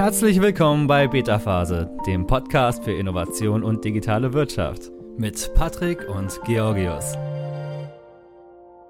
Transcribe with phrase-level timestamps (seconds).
[0.00, 6.40] Herzlich willkommen bei Beta Phase, dem Podcast für Innovation und digitale Wirtschaft mit Patrick und
[6.46, 7.18] Georgios.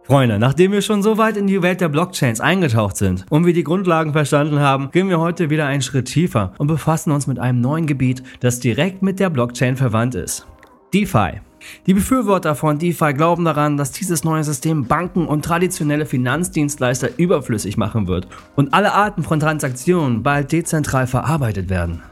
[0.04, 3.52] Freunde, nachdem wir schon so weit in die Welt der Blockchains eingetaucht sind und wir
[3.52, 7.40] die Grundlagen verstanden haben, gehen wir heute wieder einen Schritt tiefer und befassen uns mit
[7.40, 10.46] einem neuen Gebiet, das direkt mit der Blockchain verwandt ist.
[10.94, 11.40] DeFi.
[11.86, 17.76] Die Befürworter von DeFi glauben daran, dass dieses neue System Banken und traditionelle Finanzdienstleister überflüssig
[17.76, 22.02] machen wird und alle Arten von Transaktionen bald dezentral verarbeitet werden.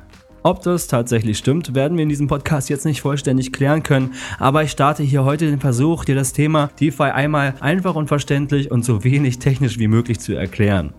[0.43, 4.63] Ob das tatsächlich stimmt, werden wir in diesem Podcast jetzt nicht vollständig klären können, aber
[4.63, 8.85] ich starte hier heute den Versuch, dir das Thema DeFi einmal einfach und verständlich und
[8.85, 10.95] so wenig technisch wie möglich zu erklären.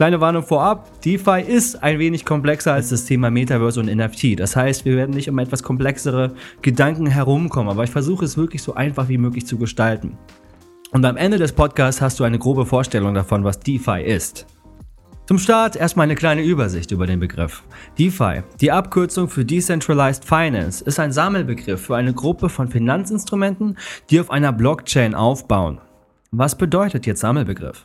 [0.00, 4.40] Kleine Warnung vorab, DeFi ist ein wenig komplexer als das Thema Metaverse und NFT.
[4.40, 6.32] Das heißt, wir werden nicht um etwas komplexere
[6.62, 10.16] Gedanken herumkommen, aber ich versuche es wirklich so einfach wie möglich zu gestalten.
[10.90, 14.46] Und am Ende des Podcasts hast du eine grobe Vorstellung davon, was DeFi ist.
[15.26, 17.62] Zum Start erstmal eine kleine Übersicht über den Begriff.
[17.98, 23.76] DeFi, die Abkürzung für Decentralized Finance, ist ein Sammelbegriff für eine Gruppe von Finanzinstrumenten,
[24.08, 25.78] die auf einer Blockchain aufbauen.
[26.30, 27.84] Was bedeutet jetzt Sammelbegriff?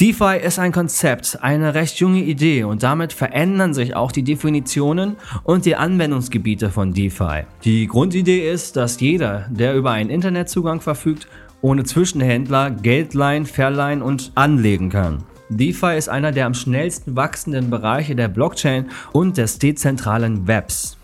[0.00, 5.16] DeFi ist ein Konzept, eine recht junge Idee und damit verändern sich auch die Definitionen
[5.44, 7.42] und die Anwendungsgebiete von DeFi.
[7.64, 11.28] Die Grundidee ist, dass jeder, der über einen Internetzugang verfügt,
[11.60, 15.22] ohne Zwischenhändler Geld leihen, verleihen und anlegen kann.
[15.50, 20.96] DeFi ist einer der am schnellsten wachsenden Bereiche der Blockchain und des dezentralen Webs.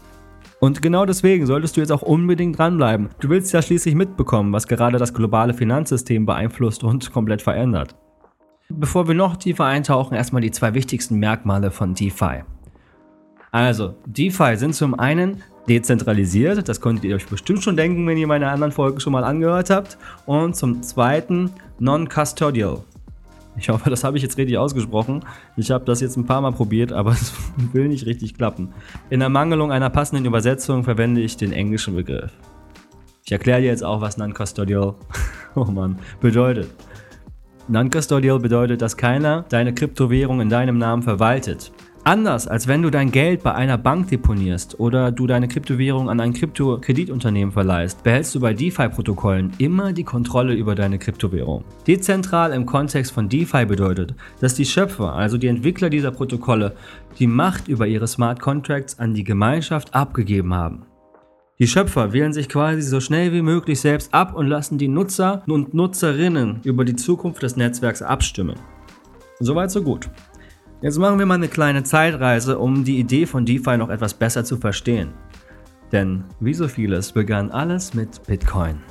[0.58, 3.10] Und genau deswegen solltest du jetzt auch unbedingt dranbleiben.
[3.20, 7.94] Du willst ja schließlich mitbekommen, was gerade das globale Finanzsystem beeinflusst und komplett verändert.
[8.68, 12.42] Bevor wir noch tiefer eintauchen, erstmal die zwei wichtigsten Merkmale von DeFi.
[13.52, 18.26] Also, DeFi sind zum einen dezentralisiert, das konntet ihr euch bestimmt schon denken, wenn ihr
[18.26, 19.98] meine anderen Folgen schon mal angehört habt.
[20.26, 22.82] Und zum zweiten non-custodial.
[23.56, 25.24] Ich hoffe, das habe ich jetzt richtig ausgesprochen.
[25.56, 27.32] Ich habe das jetzt ein paar Mal probiert, aber es
[27.72, 28.72] will nicht richtig klappen.
[29.10, 32.32] In Ermangelung einer passenden Übersetzung verwende ich den englischen Begriff.
[33.24, 34.94] Ich erkläre dir jetzt auch, was non-custodial
[35.54, 35.66] oh
[36.20, 36.68] bedeutet.
[37.68, 41.72] Non-custodial bedeutet, dass keiner deine Kryptowährung in deinem Namen verwaltet.
[42.04, 46.20] Anders als wenn du dein Geld bei einer Bank deponierst oder du deine Kryptowährung an
[46.20, 51.64] ein Kryptokreditunternehmen verleihst, behältst du bei DeFi-Protokollen immer die Kontrolle über deine Kryptowährung.
[51.88, 56.76] Dezentral im Kontext von DeFi bedeutet, dass die Schöpfer, also die Entwickler dieser Protokolle,
[57.18, 60.84] die Macht über ihre Smart Contracts an die Gemeinschaft abgegeben haben.
[61.58, 65.42] Die Schöpfer wählen sich quasi so schnell wie möglich selbst ab und lassen die Nutzer
[65.46, 68.56] und Nutzerinnen über die Zukunft des Netzwerks abstimmen.
[69.40, 70.10] Soweit so gut.
[70.82, 74.44] Jetzt machen wir mal eine kleine Zeitreise, um die Idee von DeFi noch etwas besser
[74.44, 75.14] zu verstehen.
[75.92, 78.82] Denn wie so vieles begann alles mit Bitcoin.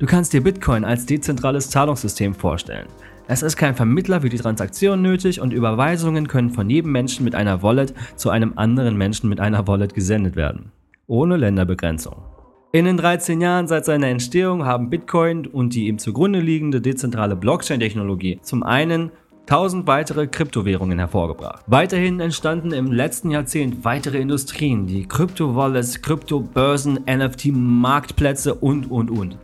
[0.00, 2.88] Du kannst dir Bitcoin als dezentrales Zahlungssystem vorstellen.
[3.28, 7.36] Es ist kein Vermittler für die Transaktion nötig und Überweisungen können von jedem Menschen mit
[7.36, 10.72] einer Wallet zu einem anderen Menschen mit einer Wallet gesendet werden
[11.08, 12.22] ohne Länderbegrenzung.
[12.70, 17.34] In den 13 Jahren seit seiner Entstehung haben Bitcoin und die ihm zugrunde liegende dezentrale
[17.34, 19.10] Blockchain-Technologie zum einen
[19.46, 21.64] 1000 weitere Kryptowährungen hervorgebracht.
[21.66, 29.38] Weiterhin entstanden im letzten Jahrzehnt weitere Industrien, die Krypto-Wallets, Krypto-Börsen, NFT-Marktplätze und, und, und.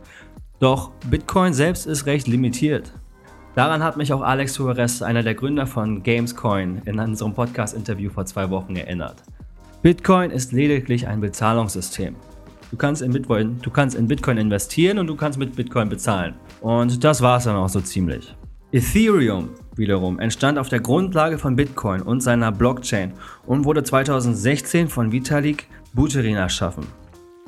[0.59, 2.93] Doch Bitcoin selbst ist recht limitiert.
[3.55, 8.27] Daran hat mich auch Alex Suarez, einer der Gründer von Gamescoin, in unserem Podcast-Interview vor
[8.27, 9.23] zwei Wochen erinnert.
[9.85, 12.15] Bitcoin ist lediglich ein Bezahlungssystem.
[12.71, 16.33] Du kannst, in Bitcoin, du kannst in Bitcoin investieren und du kannst mit Bitcoin bezahlen.
[16.61, 18.35] Und das war es dann auch so ziemlich.
[18.71, 23.13] Ethereum wiederum entstand auf der Grundlage von Bitcoin und seiner Blockchain
[23.45, 26.87] und wurde 2016 von Vitalik Buterin erschaffen.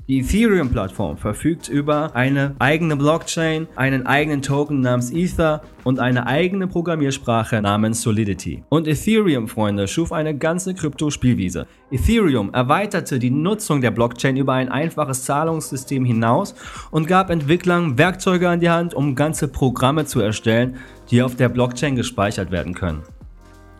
[0.09, 6.65] Die Ethereum-Plattform verfügt über eine eigene Blockchain, einen eigenen Token namens Ether und eine eigene
[6.65, 8.63] Programmiersprache namens Solidity.
[8.69, 11.67] Und Ethereum, Freunde, schuf eine ganze Krypto-Spielwiese.
[11.91, 16.55] Ethereum erweiterte die Nutzung der Blockchain über ein einfaches Zahlungssystem hinaus
[16.89, 20.77] und gab Entwicklern Werkzeuge an die Hand, um ganze Programme zu erstellen,
[21.11, 23.03] die auf der Blockchain gespeichert werden können.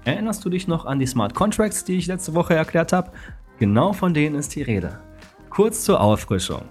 [0.04, 3.12] Erinnerst du dich noch an die Smart Contracts, die ich letzte Woche erklärt habe?
[3.60, 5.06] Genau von denen ist die Rede.
[5.57, 6.62] Kurz zur Auffrischung.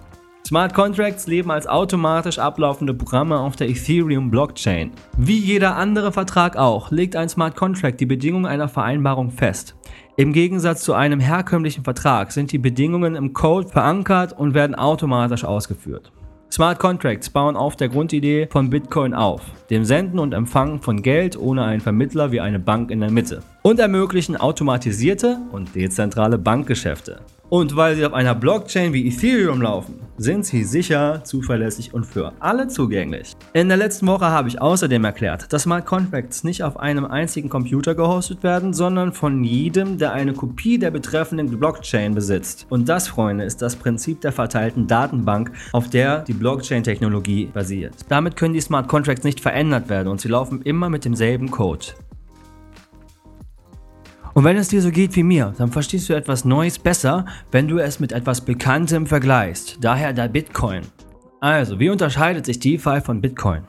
[0.45, 4.91] Smart Contracts leben als automatisch ablaufende Programme auf der Ethereum Blockchain.
[5.17, 9.75] Wie jeder andere Vertrag auch, legt ein Smart Contract die Bedingungen einer Vereinbarung fest.
[10.15, 15.43] Im Gegensatz zu einem herkömmlichen Vertrag sind die Bedingungen im Code verankert und werden automatisch
[15.43, 16.13] ausgeführt.
[16.49, 21.37] Smart Contracts bauen auf der Grundidee von Bitcoin auf, dem Senden und Empfangen von Geld
[21.37, 23.43] ohne einen Vermittler wie eine Bank in der Mitte.
[23.67, 27.19] Und ermöglichen automatisierte und dezentrale Bankgeschäfte.
[27.49, 32.31] Und weil sie auf einer Blockchain wie Ethereum laufen, sind sie sicher, zuverlässig und für
[32.39, 33.33] alle zugänglich.
[33.51, 37.49] In der letzten Woche habe ich außerdem erklärt, dass Smart Contracts nicht auf einem einzigen
[37.49, 42.67] Computer gehostet werden, sondern von jedem, der eine Kopie der betreffenden Blockchain besitzt.
[42.69, 47.95] Und das, Freunde, ist das Prinzip der verteilten Datenbank, auf der die Blockchain-Technologie basiert.
[48.07, 51.87] Damit können die Smart Contracts nicht verändert werden und sie laufen immer mit demselben Code.
[54.37, 57.67] Und wenn es dir so geht wie mir, dann verstehst du etwas Neues besser, wenn
[57.67, 59.79] du es mit etwas Bekanntem vergleichst.
[59.81, 60.83] Daher der Bitcoin.
[61.39, 63.63] Also, wie unterscheidet sich DeFi von Bitcoin?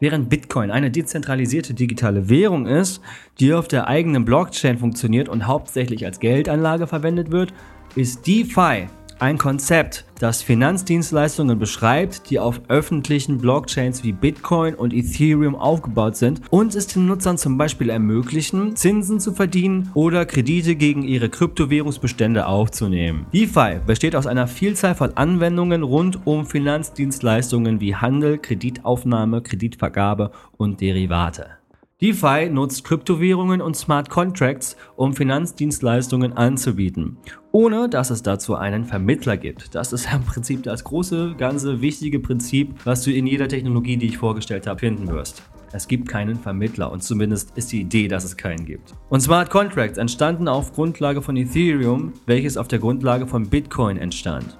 [0.00, 3.02] Während Bitcoin eine dezentralisierte digitale Währung ist,
[3.40, 7.52] die auf der eigenen Blockchain funktioniert und hauptsächlich als Geldanlage verwendet wird,
[7.94, 8.86] ist DeFi
[9.18, 16.40] ein Konzept, das Finanzdienstleistungen beschreibt, die auf öffentlichen Blockchains wie Bitcoin und Ethereum aufgebaut sind
[16.50, 22.46] und es den Nutzern zum Beispiel ermöglichen, Zinsen zu verdienen oder Kredite gegen ihre Kryptowährungsbestände
[22.46, 23.26] aufzunehmen.
[23.32, 30.80] DeFi besteht aus einer Vielzahl von Anwendungen rund um Finanzdienstleistungen wie Handel, Kreditaufnahme, Kreditvergabe und
[30.80, 31.56] Derivate.
[32.02, 37.16] DeFi nutzt Kryptowährungen und Smart Contracts, um Finanzdienstleistungen anzubieten,
[37.52, 39.74] ohne dass es dazu einen Vermittler gibt.
[39.74, 44.08] Das ist im Prinzip das große, ganze, wichtige Prinzip, was du in jeder Technologie, die
[44.08, 45.42] ich vorgestellt habe, finden wirst.
[45.72, 48.92] Es gibt keinen Vermittler und zumindest ist die Idee, dass es keinen gibt.
[49.08, 54.58] Und Smart Contracts entstanden auf Grundlage von Ethereum, welches auf der Grundlage von Bitcoin entstand.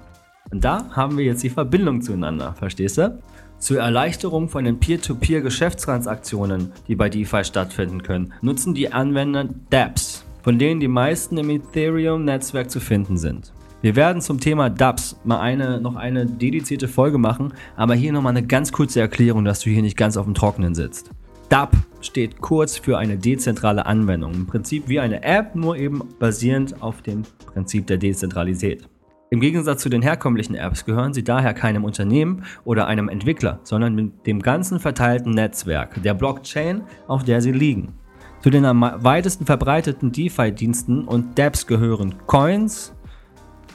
[0.49, 3.21] Und da haben wir jetzt die Verbindung zueinander, verstehst du?
[3.59, 10.59] Zur Erleichterung von den Peer-to-Peer-Geschäftstransaktionen, die bei DeFi stattfinden können, nutzen die Anwender dApps, von
[10.59, 13.51] denen die meisten im Ethereum-Netzwerk zu finden sind.
[13.81, 18.37] Wir werden zum Thema dApps mal eine, noch eine dedizierte Folge machen, aber hier nochmal
[18.37, 21.11] eine ganz kurze Erklärung, dass du hier nicht ganz auf dem Trockenen sitzt.
[21.49, 24.33] DApp steht kurz für eine dezentrale Anwendung.
[24.33, 28.87] Im Prinzip wie eine App, nur eben basierend auf dem Prinzip der Dezentralität.
[29.29, 33.93] Im Gegensatz zu den herkömmlichen Apps gehören sie daher keinem Unternehmen oder einem Entwickler, sondern
[33.93, 37.93] mit dem ganzen verteilten Netzwerk, der Blockchain, auf der sie liegen.
[38.39, 42.93] Zu den am weitesten verbreiteten DeFi-Diensten und dApps gehören Coins,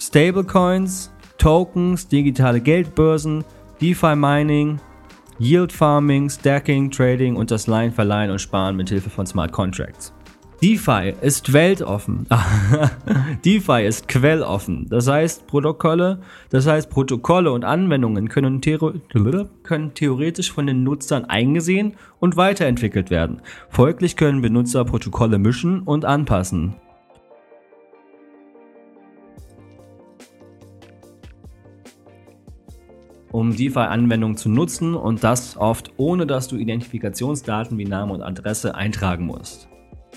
[0.00, 3.44] Stablecoins, Tokens, digitale Geldbörsen,
[3.82, 4.81] DeFi-Mining,
[5.38, 10.14] Yield Farming, Stacking, Trading und das Leihen, Verleihen und Sparen mit Hilfe von Smart Contracts.
[10.62, 12.29] DeFi ist weltoffen.
[13.44, 14.87] DeFi ist quelloffen.
[14.88, 16.20] Das heißt, Protokolle,
[16.50, 23.43] das heißt, Protokolle und Anwendungen können, können, theoretisch von den Nutzern eingesehen und weiterentwickelt werden.
[23.70, 26.75] Folglich können Benutzer Protokolle mischen und anpassen.
[33.32, 38.75] um DeFi-Anwendungen zu nutzen und das oft ohne dass du Identifikationsdaten wie Name und Adresse
[38.75, 39.72] eintragen musst.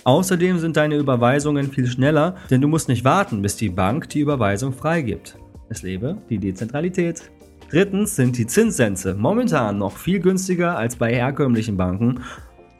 [0.05, 4.21] Außerdem sind deine Überweisungen viel schneller, denn du musst nicht warten, bis die Bank die
[4.21, 5.37] Überweisung freigibt.
[5.67, 7.31] Es lebe die Dezentralität.
[7.69, 12.21] Drittens sind die Zinssätze momentan noch viel günstiger als bei herkömmlichen Banken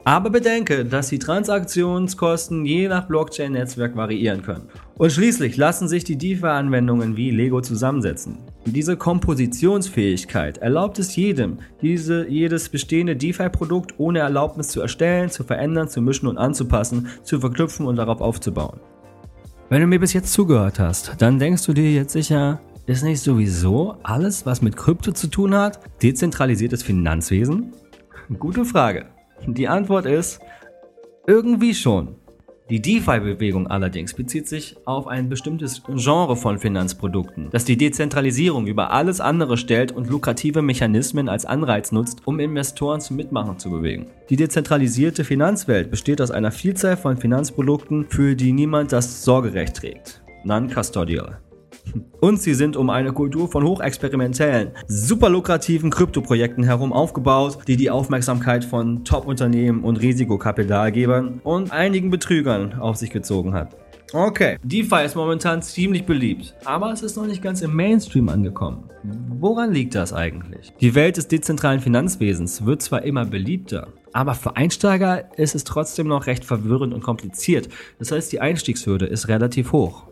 [0.06, 4.68] aber bedenke, dass die Transaktionskosten je nach Blockchain-Netzwerk variieren können.
[4.96, 8.38] Und schließlich lassen sich die DeFi-Anwendungen wie Lego zusammensetzen.
[8.66, 15.88] Diese Kompositionsfähigkeit erlaubt es jedem, diese, jedes bestehende DeFi-Produkt ohne Erlaubnis zu erstellen, zu verändern,
[15.88, 18.80] zu mischen und anzupassen, zu verknüpfen und darauf aufzubauen.
[19.68, 23.20] Wenn du mir bis jetzt zugehört hast, dann denkst du dir jetzt sicher, ist nicht
[23.20, 27.72] sowieso alles, was mit Krypto zu tun hat, dezentralisiertes Finanzwesen?
[28.36, 29.06] Gute Frage.
[29.46, 30.40] Die Antwort ist
[31.28, 32.16] irgendwie schon.
[32.68, 38.90] Die DeFi-Bewegung allerdings bezieht sich auf ein bestimmtes Genre von Finanzprodukten, das die Dezentralisierung über
[38.90, 44.06] alles andere stellt und lukrative Mechanismen als Anreiz nutzt, um Investoren zum Mitmachen zu bewegen.
[44.30, 50.20] Die dezentralisierte Finanzwelt besteht aus einer Vielzahl von Finanzprodukten, für die niemand das Sorgerecht trägt.
[50.42, 51.38] Non-custodial.
[52.20, 57.90] Und sie sind um eine Kultur von hochexperimentellen, super lukrativen Kryptoprojekten herum aufgebaut, die die
[57.90, 63.76] Aufmerksamkeit von Top-Unternehmen und Risikokapitalgebern und einigen Betrügern auf sich gezogen hat.
[64.12, 68.88] Okay, DeFi ist momentan ziemlich beliebt, aber es ist noch nicht ganz im Mainstream angekommen.
[69.02, 70.72] Woran liegt das eigentlich?
[70.80, 76.06] Die Welt des dezentralen Finanzwesens wird zwar immer beliebter, aber für Einsteiger ist es trotzdem
[76.06, 77.68] noch recht verwirrend und kompliziert.
[77.98, 80.04] Das heißt, die Einstiegshürde ist relativ hoch.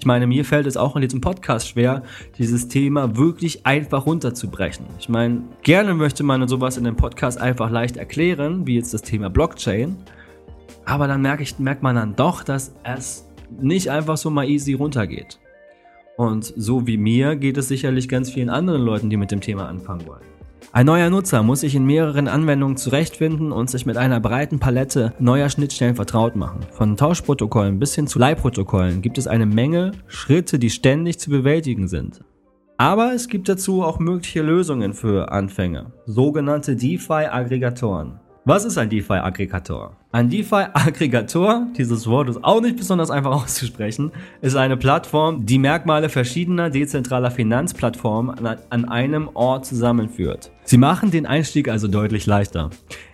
[0.00, 2.02] Ich meine, mir fällt es auch in diesem Podcast schwer,
[2.38, 4.86] dieses Thema wirklich einfach runterzubrechen.
[4.98, 9.02] Ich meine, gerne möchte man sowas in dem Podcast einfach leicht erklären, wie jetzt das
[9.02, 9.98] Thema Blockchain.
[10.86, 13.28] Aber dann merke ich, merkt man dann doch, dass es
[13.60, 15.38] nicht einfach so mal easy runtergeht.
[16.16, 19.68] Und so wie mir geht es sicherlich ganz vielen anderen Leuten, die mit dem Thema
[19.68, 20.24] anfangen wollen.
[20.72, 25.12] Ein neuer Nutzer muss sich in mehreren Anwendungen zurechtfinden und sich mit einer breiten Palette
[25.18, 26.60] neuer Schnittstellen vertraut machen.
[26.70, 31.88] Von Tauschprotokollen bis hin zu Leihprotokollen gibt es eine Menge Schritte, die ständig zu bewältigen
[31.88, 32.20] sind.
[32.76, 38.20] Aber es gibt dazu auch mögliche Lösungen für Anfänger, sogenannte DeFi-Aggregatoren.
[38.46, 39.98] Was ist ein DeFi-Aggregator?
[40.12, 46.08] Ein DeFi-Aggregator, dieses Wort ist auch nicht besonders einfach auszusprechen, ist eine Plattform, die Merkmale
[46.08, 50.52] verschiedener dezentraler Finanzplattformen an einem Ort zusammenführt.
[50.64, 52.70] Sie machen den Einstieg also deutlich leichter.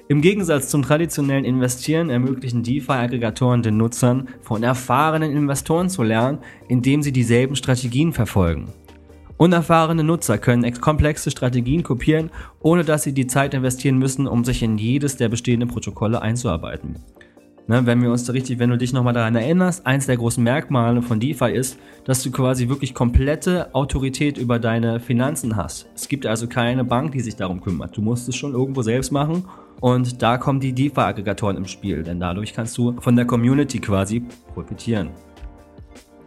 [0.06, 7.02] Im Gegensatz zum traditionellen Investieren ermöglichen DeFi-Aggregatoren den Nutzern, von erfahrenen Investoren zu lernen, indem
[7.02, 8.68] sie dieselben Strategien verfolgen.
[9.38, 14.62] Unerfahrene Nutzer können komplexe Strategien kopieren, ohne dass sie die Zeit investieren müssen, um sich
[14.62, 16.97] in jedes der bestehenden Protokolle einzuarbeiten.
[17.69, 20.43] Ne, wenn wir uns da richtig, wenn du dich nochmal daran erinnerst, eins der großen
[20.43, 25.88] Merkmale von DeFi ist, dass du quasi wirklich komplette Autorität über deine Finanzen hast.
[25.97, 27.97] Es gibt also keine Bank, die sich darum kümmert.
[27.97, 29.47] Du musst es schon irgendwo selbst machen
[29.81, 34.23] und da kommen die DeFi-Aggregatoren im Spiel, denn dadurch kannst du von der Community quasi
[34.55, 35.11] profitieren.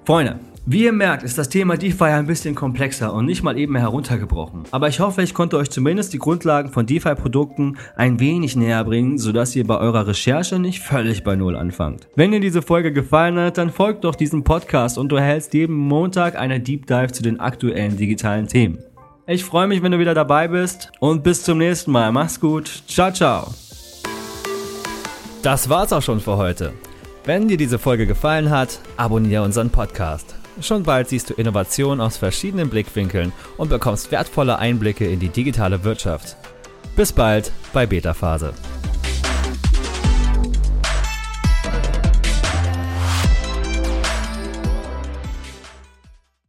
[0.10, 3.76] Freunde, wie ihr merkt, ist das Thema DeFi ein bisschen komplexer und nicht mal eben
[3.76, 4.64] heruntergebrochen.
[4.72, 9.20] Aber ich hoffe, ich konnte euch zumindest die Grundlagen von DeFi-Produkten ein wenig näher bringen,
[9.20, 12.08] sodass ihr bei eurer Recherche nicht völlig bei Null anfangt.
[12.16, 15.76] Wenn dir diese Folge gefallen hat, dann folgt doch diesem Podcast und du erhältst jeden
[15.76, 18.80] Montag eine Deep Dive zu den aktuellen digitalen Themen.
[19.28, 22.12] Ich freue mich, wenn du wieder dabei bist und bis zum nächsten Mal.
[22.12, 22.82] Mach's gut.
[22.88, 23.54] Ciao, ciao.
[25.44, 26.74] Das war's auch schon für heute.
[27.30, 30.34] Wenn dir diese Folge gefallen hat, abonniere unseren Podcast.
[30.62, 35.84] Schon bald siehst du Innovation aus verschiedenen Blickwinkeln und bekommst wertvolle Einblicke in die digitale
[35.84, 36.38] Wirtschaft.
[36.96, 38.56] Bis bald bei Beta Phase.